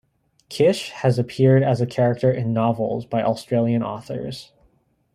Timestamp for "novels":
2.53-3.05